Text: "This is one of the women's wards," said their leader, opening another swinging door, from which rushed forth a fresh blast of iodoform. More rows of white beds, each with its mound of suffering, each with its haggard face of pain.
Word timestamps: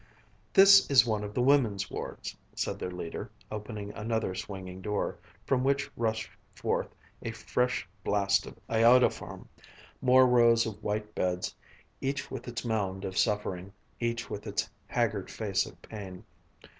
"This 0.51 0.89
is 0.89 1.05
one 1.05 1.23
of 1.23 1.35
the 1.35 1.43
women's 1.43 1.91
wards," 1.91 2.35
said 2.55 2.79
their 2.79 2.89
leader, 2.89 3.29
opening 3.51 3.91
another 3.93 4.33
swinging 4.33 4.81
door, 4.81 5.19
from 5.45 5.63
which 5.63 5.91
rushed 5.95 6.31
forth 6.55 6.95
a 7.21 7.29
fresh 7.29 7.87
blast 8.03 8.47
of 8.47 8.57
iodoform. 8.67 9.47
More 10.01 10.25
rows 10.25 10.65
of 10.65 10.81
white 10.81 11.13
beds, 11.13 11.53
each 12.01 12.31
with 12.31 12.47
its 12.47 12.65
mound 12.65 13.05
of 13.05 13.15
suffering, 13.15 13.73
each 13.99 14.27
with 14.27 14.47
its 14.47 14.67
haggard 14.87 15.29
face 15.29 15.67
of 15.67 15.79
pain. 15.83 16.23